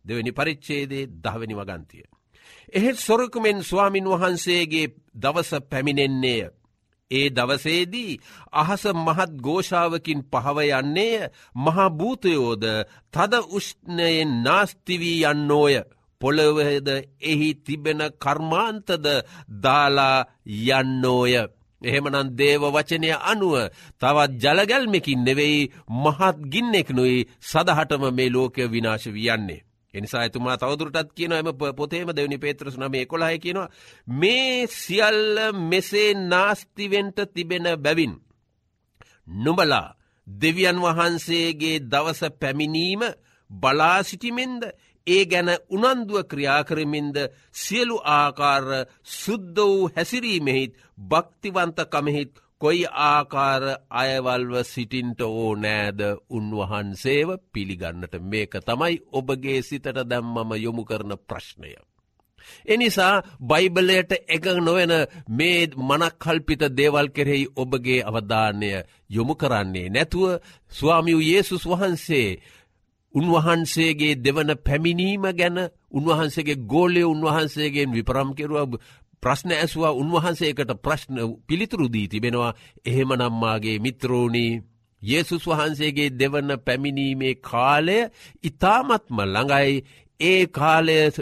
දෙවනි 0.05 0.31
පරිච්චේදේ 0.31 1.07
දහවැනි 1.23 1.55
වගන්තිය. 1.55 2.05
එහෙත් 2.73 2.97
සොරකුමෙන් 2.97 3.63
ස්වාමින් 3.63 4.05
වහන්සේගේ 4.05 4.87
දවස 5.15 5.51
පැමිණෙන්නේය. 5.69 6.49
ඒ 7.11 7.29
දවසේදී 7.29 8.19
අහස 8.53 8.83
මහත් 8.97 9.31
ගෝෂාවකින් 9.39 10.21
පහව 10.31 10.57
යන්නේය 10.71 11.15
මහභූතයෝද 11.57 12.63
තද 13.13 13.33
උෂ්ණයෙන් 13.49 14.31
නාස්තිවී 14.43 15.25
යන්නෝය. 15.25 15.75
පොළොවද 16.21 16.87
එහි 17.21 17.49
තිබෙන 17.55 18.01
කර්මාන්තද 18.17 19.05
දාලා 19.59 20.19
යන්නෝය. 20.71 21.33
එහෙමනන් 21.81 22.29
දේව 22.33 22.63
වචනය 22.69 23.09
අනුව 23.23 23.55
තවත් 24.01 24.31
ජලගැල්මකින් 24.43 25.21
නෙවෙයි 25.21 25.69
මහත් 25.95 26.37
ගින්නෙක්නුයි 26.47 27.27
සදහටම 27.41 28.03
මේ 28.11 28.29
ලෝකය 28.29 28.63
විනාශ 28.67 29.07
වියන්නේ. 29.09 29.63
එනිසා 29.93 30.21
ඇතුමා 30.21 30.57
තවදුරටත් 30.57 31.09
කියන 31.13 31.33
එම 31.33 31.49
පොතේම 31.75 32.09
දෙවනි 32.09 32.37
පේත්‍රසු 32.37 32.77
නම 32.79 32.95
කොළහය 33.05 33.37
කියනවා. 33.39 33.73
මේ 34.11 34.67
සියල්ල 34.69 35.37
මෙසේ 35.63 36.13
නාස්තිවෙන්ට 36.13 37.17
තිබෙන 37.33 37.65
බැවින්. 37.77 38.13
නුඹලා 39.35 39.95
දෙවියන් 40.27 40.77
වහන්සේගේ 40.77 41.77
දවස 41.81 42.21
පැමිණීම 42.39 43.01
බලා 43.49 43.99
සිටිමෙන්ද 44.03 44.63
ඒ 45.07 45.23
ගැන 45.25 45.49
උනන්දුව 45.69 46.23
ක්‍රියාකරමින්ද 46.23 47.15
සියලු 47.53 47.97
ආකාර 48.11 48.65
සුද්ද 49.15 49.57
වූ 49.57 49.89
හැසිරීමෙහිත් 49.89 50.73
භක්තිවන්තකමෙහිත් 51.09 52.33
කොයි 52.63 52.83
ආකාර 53.05 53.63
අයවල්ව 53.93 54.53
සිටින්ට 54.63 55.21
ඕ 55.23 55.49
නෑද 55.57 55.99
උන්වහන්සේව 56.31 57.29
පිළිගන්නට. 57.51 58.13
මේක 58.23 58.53
තමයි 58.61 58.95
ඔබගේ 59.13 59.59
සිතට 59.61 59.97
දැම්මම 60.03 60.51
යොමු 60.57 60.83
කරන 60.83 61.11
ප්‍රශ්නය. 61.21 61.73
එනිසා 62.65 63.15
බයිබලයට 63.41 64.11
එක 64.27 64.45
නොවෙන 64.57 64.93
මේ 65.29 65.61
මනක්කල්පිත 65.79 66.63
දේවල් 66.71 67.07
කෙරෙහි 67.09 67.45
ඔබගේ 67.55 68.01
අවධානය 68.03 68.71
යොමු 69.09 69.33
කරන්නේ 69.35 69.87
නැතුව 69.89 70.25
ස්වාමියු 70.71 71.19
Yesසුස් 71.21 71.65
වහන්සේ 71.65 72.29
උන්වහන්සේගේ 73.15 74.15
දෙවන 74.17 74.49
පැමිණීම 74.57 75.25
ගැන 75.31 75.57
උන්වහන්සේගේ 75.91 76.63
ගෝලය 76.65 77.03
උන්වහන්සේගෙන් 77.03 77.89
විපරම් 77.91 78.29
කෙරුව. 78.33 78.71
ප්‍රශ්න 79.23 79.51
ඇසවා 79.53 79.93
උන්වහන්සේකට 79.93 80.71
ප්‍රශ්න 80.81 81.17
පිළිතුරුදී 81.47 82.07
තිබෙනවා. 82.07 82.53
එහෙම 82.85 83.11
නම්මාගේ 83.13 83.77
මිත්‍රෝණී 83.79 84.51
Yesසුස් 85.01 85.45
වහන්සේගේ 85.45 86.09
දෙවන 86.11 86.49
පැමිණීමේ 86.59 87.35
කාලය 87.41 87.97
ඉතාමත්ම 88.43 89.17
ළඟයි. 89.25 89.83
ඒ 90.23 90.41
කාලයට 90.47 91.17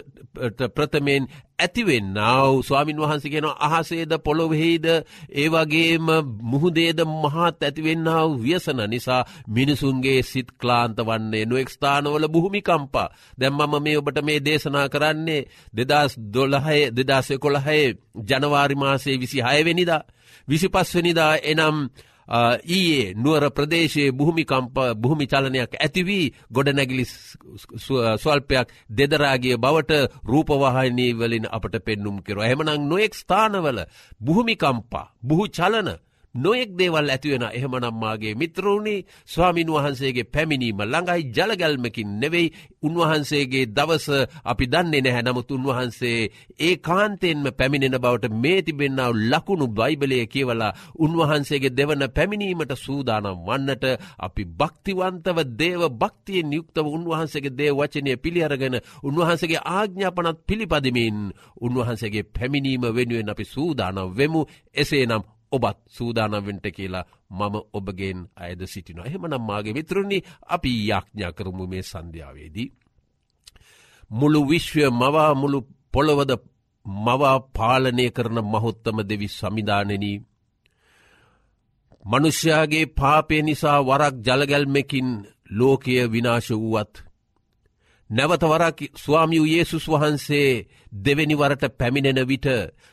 ප්‍රථමයෙන් 0.68 1.24
ඇතිවෙන් 1.58 2.06
නාව 2.10 2.52
ස්වාමින් 2.60 2.98
වහන්සගෙන 2.98 3.46
අහසේද 3.60 4.12
පොළොවෙහිද 4.18 4.86
ඒවගේම 5.32 6.06
මුහුදේද 6.42 6.98
මහත් 7.04 7.58
ඇතිවෙන්නාව 7.60 8.28
ව්‍යසන 8.38 8.80
නිසා 8.88 9.22
මිනිසුන්ගේ 9.48 10.20
සිත් 10.22 10.48
ක්ලාන්ත 10.52 10.98
වන්නේ 10.98 11.44
නොෙක් 11.44 11.68
ස්ථානවල 11.68 12.26
බුහමිකම්පා 12.28 13.12
දැම්මම 13.38 13.74
මේ 13.78 13.98
ඔබට 13.98 14.18
මේ 14.22 14.40
දේශනා 14.40 14.86
කරන්නේ 14.88 15.48
දෙදස් 15.74 16.12
දොළහය 16.34 16.80
දෙදාසය 16.90 17.34
කොළහයේ 17.38 17.88
ජනවාරිමාසේ 18.28 19.20
විසි 19.20 19.38
හයවෙනිදා 19.40 20.02
විසිපස්වනිදා 20.48 21.32
එනම් 21.44 21.76
ඊයේ 22.28 23.14
නුවර 23.14 23.50
ප්‍රදේශයේ 23.50 24.12
බුහමිකම්ප 24.12 24.76
බුහමි 24.96 25.26
චලනයක් 25.26 25.74
ඇතිවී 25.76 26.32
ගොඩනැගිලි 26.50 27.04
ස්වල්පයක් 28.16 28.68
දෙදරාගේ 28.90 29.56
බවට 29.56 29.92
රූපවාහිනී 30.24 31.12
වලින් 31.14 31.46
අපට 31.48 31.74
පෙන්නුම් 31.80 32.22
කෙරුව. 32.22 32.42
එහමනං 32.42 32.88
නොෙක් 32.88 33.14
ස්ථානවල 33.14 33.78
බුහමිකම්පා 34.20 35.06
බුහු 35.22 35.44
චලන 35.48 35.90
නොයෙක් 36.34 36.70
දේවල් 36.72 37.10
ඇතිවෙන 37.10 37.44
එහෙමනම්මාගේ 37.48 38.34
මිත්‍රෝණි 38.34 38.96
ස්වාමින් 39.26 39.68
වහන්සේගේ 39.68 40.24
පැමිණීම 40.26 40.80
ළඟයි 40.82 41.28
ජලගැල්මකින් 41.30 42.10
නෙවෙයි. 42.20 42.52
උන්වහන්සේගේ 42.82 43.66
දවස 43.68 44.06
අපි 44.44 44.66
දන්නේ 44.66 45.00
නැහැ. 45.00 45.22
නමුත් 45.22 45.50
උන්වහන්සේ 45.50 46.30
ඒ 46.58 46.76
කාන්තයෙන්ම 46.78 47.44
පැමිණෙන 47.52 47.98
බවට 47.98 48.32
මේ 48.34 48.62
තිබෙන්නාව 48.62 49.12
ලකුණු 49.24 49.66
බයිබලය 49.68 50.26
කියවලා 50.26 50.72
උන්වහන්සේගේ 50.96 51.72
දෙවන 51.72 52.02
පැමිණීමට 52.08 52.72
සූදානම් 52.76 53.44
වන්නට 53.46 53.84
අපි 54.18 54.42
භක්තිවන්තව 54.52 55.38
දේව 55.54 55.82
භක්තියෙන් 55.92 56.52
යුක්තව 56.52 56.86
උන්වහන්සේගේ 56.88 57.52
දේ 57.52 57.72
වචනය 57.72 58.16
පිළියරගෙන 58.16 58.76
උන්වහන්සේගේ 59.02 59.62
ආග්ඥාපනත් 59.68 60.38
පිළිපදිමින් 60.46 61.18
උන්වහන්සේගේ 61.60 62.28
පැමිණීම 62.30 62.82
වෙනුවෙන් 62.88 63.28
අපි 63.28 63.44
සූදානම් 63.46 64.16
වෙමු. 64.16 64.40
එසේ 64.74 65.06
නම් 65.52 65.58
ඔබත් 65.58 65.78
සූදානවෙන්ට 65.88 66.66
කියලා 66.70 67.04
මම 67.30 67.54
ඔබගෙන් 67.72 68.28
අයද 68.36 68.66
සිටිනවා. 68.66 69.06
එහෙමනම් 69.06 69.40
මාගේ 69.40 69.72
මිත්‍රණි 69.72 70.22
අපි 70.46 70.88
යාඥා 70.88 71.32
කරමු 71.32 71.66
මේ 71.66 71.82
සන්ධ්‍යාවේදී. 71.82 72.72
මුළු 74.10 74.48
විශ්වය 74.48 74.90
මවා 74.90 75.34
මුළු 75.34 75.68
පොළොවද 75.92 76.32
මවා 76.86 77.40
පාලනය 77.40 78.10
කරන 78.10 78.38
මහොත්තම 78.44 78.96
දෙවි 79.00 79.28
සමිධානනී. 79.28 80.22
මනුෂ්‍යයාගේ 82.04 82.86
පාපය 82.86 83.42
නිසා 83.42 83.80
වරක් 83.80 84.14
ජලගැල්මකින් 84.26 85.08
ලෝකය 85.50 86.12
විනාශ 86.12 86.50
වුවත්. 86.52 86.94
නැවතවරක් 88.10 88.78
ස්වාමියූ 88.96 89.46
Yesසුස් 89.46 89.88
වහන්සේ 89.88 90.66
දෙවැනිවරට 90.92 91.64
පැමිණෙන 91.72 92.20
විට 92.24 92.48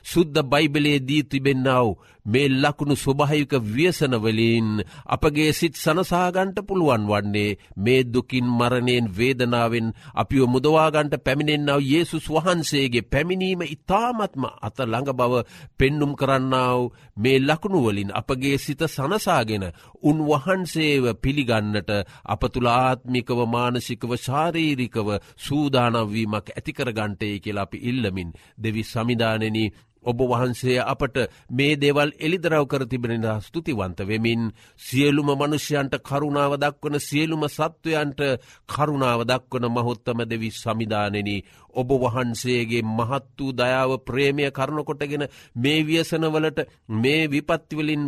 සුද්ද 0.05 0.35
බයිබලේ 0.45 0.99
දී 1.01 1.23
තිබෙන්නාව 1.25 1.87
මේ 2.25 2.49
ලකුණු 2.53 2.95
ස්වභාහික 2.95 3.53
ව්‍යසනවලින් 3.65 4.69
අපගේ 5.07 5.51
සිත් 5.51 5.75
සනසාගන්ට 5.75 6.57
පුළුවන් 6.61 7.03
වන්නේ 7.05 7.57
මේ 7.77 8.03
දුකින් 8.05 8.47
මරණයෙන් 8.49 9.07
වේදනාවෙන් 9.09 9.87
අපිව 10.13 10.43
මුදවාගන්ට 10.45 11.13
පැමිණෙන්නාව 11.19 11.81
Yesසුස් 11.83 12.27
වහන්සේගේ 12.27 13.01
පැමිණීම 13.03 13.61
ඉතාමත්ම 13.65 14.43
අත 14.59 14.77
ළඟ 14.81 15.11
බව 15.11 15.33
පෙන්නුම් 15.75 16.11
කරන්නාව 16.15 16.81
මේ 17.17 17.39
ලකුණුවලින් 17.39 18.13
අපගේ 18.13 18.57
සිත 18.57 18.81
සනසාගෙන 18.85 19.65
උන්වහන්සේව 20.03 21.05
පිළිගන්නට 21.15 21.89
අප 22.25 22.41
තුළආත්මිකව 22.49 23.39
මානසිකව 23.47 24.11
ශාරීරිකව 24.17 25.07
සූදානවීමක් 25.37 26.47
ඇතිකරගන්ටේ 26.49 27.35
කියලා 27.39 27.63
අපි 27.63 27.77
ඉල්ලමින් 27.89 28.35
දෙවි 28.57 28.83
සමිධානනී 28.85 29.69
ඔබ 30.03 30.19
වහන්සේ 30.21 30.79
අපට 30.83 31.17
මේ 31.51 31.75
දේවල් 31.75 32.11
එළිදරව් 32.17 32.65
කර 32.65 32.83
තිබෙන 32.85 33.25
ස්තුතිවන්ත 33.39 33.99
වෙමින් 34.01 34.41
සියලුම 34.79 35.29
මනුෂ්‍යයන්ට 35.31 35.95
කරුණාව 35.99 36.53
දක්වන 36.55 36.99
සියලුම 36.99 37.43
සත්වයන්ට 37.47 38.21
කරුණාව 38.67 39.21
දක්වන 39.25 39.65
මහොත්තම 39.69 40.19
දෙවි 40.25 40.49
සමිධානනී 40.53 41.43
ඔබ 41.75 41.89
වහන්සේගේ 41.95 42.87
මහත් 42.89 43.27
වූ 43.37 43.51
දයාව 43.53 43.91
ප්‍රේමය 44.01 44.51
කරනකොටගෙන 44.51 45.23
මේ 45.55 45.83
ව්‍යසනවලට 45.83 46.59
මේ 46.95 47.27
විපත්තිවලින් 47.27 48.03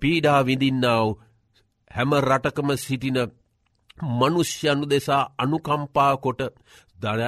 පීඩා 0.00 0.40
විඳින්නාව 0.42 1.08
හැම 1.90 2.10
රටකම 2.20 2.70
සිටින 2.76 3.18
මනුෂ්‍යයනු 4.02 4.86
දෙසා 4.86 5.30
අනුකම්පා 5.38 6.16
කොට 6.16 6.40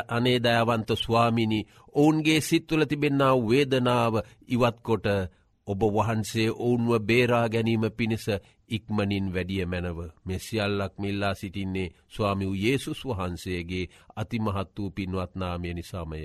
අනේ 0.08 0.38
දයවන්ත 0.38 0.88
ස්වාමිනි 0.96 1.60
ඔවුන්ගේ 1.94 2.40
සිත්තුල 2.40 2.82
තිබෙන්න්නාව 2.84 3.38
වේදනාව 3.48 4.14
ඉවත්කොට 4.48 5.06
ඔබ 5.66 5.80
වහන්සේ 5.88 6.48
ඔවුන්ව 6.50 6.90
බේරා 7.00 7.46
ගැනීම 7.48 7.84
පිණිස 7.90 8.26
ඉක්මනින් 8.68 9.26
වැඩිය 9.34 9.64
මැනව 9.66 9.98
මෙසිියල්ලක් 10.24 10.94
මිල්ලා 10.98 11.34
සිටින්නේ 11.34 11.92
ස්වාමි 12.08 12.46
වූ 12.46 12.62
ඒසුස් 12.62 13.00
වහන්සේගේ 13.04 13.90
අතිමහත් 14.16 14.78
වූ 14.78 14.90
පින්වත්නාමය 14.90 15.74
නිසාමය 15.74 16.20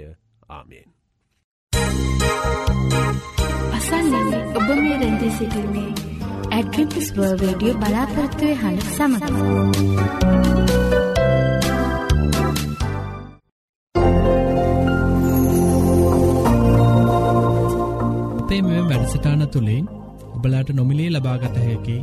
ආමයෙන්. 0.49 0.89
අසන්නන්නේ 3.77 4.41
ඔබ 4.57 4.69
මේ 4.77 4.97
රැඳී 5.01 5.31
සිටින්නේ 5.31 5.91
ඇඩ්‍රිපිස් 6.51 7.07
බර්වඩිය 7.15 7.73
බලාපොරත්තුවය 7.81 8.53
හඬ 8.55 8.85
සමඟ. 8.89 9.25
අපේ 18.39 18.61
මෙ 18.61 18.77
වැඩසටාන 18.89 19.43
තුළින් 19.49 19.85
ඔබලාට 20.35 20.69
නොමිලේ 20.71 21.09
ලබාගත 21.09 21.57
හැකි 21.59 21.97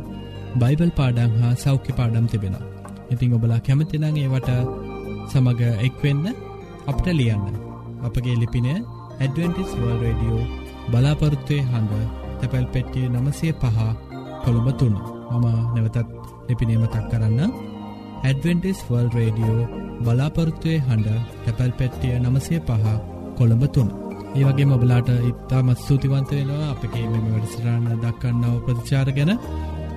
බයිබල් 0.55 0.91
පාඩං 0.99 1.37
හා 1.39 1.53
සෞඛ්‍ය 1.63 1.93
පාඩම් 1.93 2.27
තිබෙන. 2.27 2.57
ඉතිං 3.11 3.37
ඔබලා 3.37 3.59
කැමතිනං 3.59 4.05
ඒවට 4.15 4.51
සමඟ 5.29 5.63
එක්වෙන්න 5.87 6.25
අපට 6.87 7.07
ලියන්න. 7.13 7.47
අපගේ 8.07 8.35
ලිපින 8.35 8.67
ඇඩවෙන්ටිස් 8.71 9.71
වර්ල් 9.79 9.99
රඩියෝ 10.03 10.45
බලාපොරත්තුවය 10.91 11.59
හඬ 11.63 11.93
තැපැල් 12.39 12.67
පෙට්ටිය 12.67 13.07
නමසය 13.09 13.47
පහ 13.55 13.77
කොළඹ 14.43 14.69
තුන්න 14.79 14.95
මම 15.31 15.45
නැවතත් 15.73 15.97
ලිපිනීමතක් 16.47 17.05
කරන්න. 17.11 17.41
ඇඩවෙන්ටිස් 18.23 18.79
වර්ල් 18.87 19.09
රඩියෝ 19.15 19.69
බලාපොරත්තුවය 20.05 20.75
හඬ 20.79 21.09
තැපැල් 21.43 21.73
පෙට්ටිය 21.73 22.15
නමසය 22.19 22.55
පහ 22.61 22.85
කොළඹ 23.37 23.63
තුන්න 23.69 23.91
ඒ 24.33 24.43
වගේ 24.45 24.65
මොබලාට 24.65 25.09
ඉතාමත් 25.23 25.79
ස්තුතිවන්ත 25.79 26.29
වෙනවා 26.31 26.71
අපගේ 26.71 27.05
මෙම 27.07 27.25
වැඩසටාන 27.27 27.85
දක්කන්නාව 28.01 28.55
ප්‍රතිචාර 28.65 29.09
ගැන. 29.11 29.31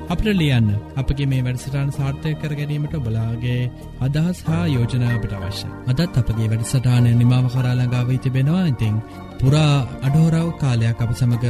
අපට 0.08 0.28
ලියන්න. 0.32 0.68
අපගේ 0.96 1.26
මේ 1.26 1.42
වැඩසටාන 1.42 1.90
සාර්ථය 1.92 2.30
කර 2.34 2.52
ගැනීමට 2.54 2.94
බලාගේ 2.98 3.70
අදහස් 4.00 4.38
හා 4.42 4.64
යෝජනාවට 4.66 5.34
අවශ්‍ය 5.38 5.68
අදත් 5.86 6.16
අපගේ 6.16 6.46
වැඩසටානය 6.46 7.10
නිමාව 7.14 7.48
කරාලඟාව 7.48 8.12
තිබෙනවා. 8.18 8.64
ඉතිං 8.66 8.94
පුරා 9.38 9.74
අඩහෝරාව 10.02 10.48
කාලයක් 10.58 11.00
අප 11.00 11.12
සමඟ 11.14 11.46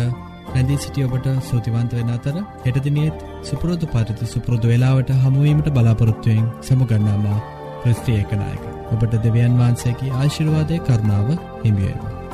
රැඳී 0.48 0.78
සිටිය 0.78 1.06
ඔබට 1.06 1.28
සූතිවන්ත 1.42 1.92
වෙන 1.92 2.10
අතර 2.10 2.36
හෙටදිනියත් 2.64 3.26
සුපුරෝධ 3.42 3.86
පරිති 3.88 4.32
සුපුරෘදු 4.34 4.66
වෙලාවට 4.68 5.14
හමුවීමට 5.18 5.70
බලාපොරොත්තුවයෙන් 5.70 6.46
සමුගන්නාමා 6.62 7.40
ක්‍රස්තියකනායක 7.82 8.64
ඔබට 8.92 9.20
දෙවියන් 9.20 9.58
වහන්සේකි 9.58 10.14
ආශිර්වාදය 10.14 10.80
කරනාව 10.80 11.28
හිමියේවා. 11.62 12.27